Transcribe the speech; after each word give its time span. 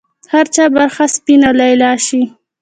د 0.23 0.25
هر 0.33 0.45
چا 0.55 0.63
برخه 0.75 1.03
سپینه 1.15 1.49
لیلا 1.59 1.91
شي 2.05 2.21